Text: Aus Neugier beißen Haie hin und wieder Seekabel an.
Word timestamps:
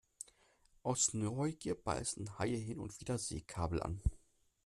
Aus 0.81 1.13
Neugier 1.13 1.75
beißen 1.75 2.39
Haie 2.39 2.55
hin 2.57 2.79
und 2.79 2.99
wieder 2.99 3.19
Seekabel 3.19 3.83
an. 3.83 4.01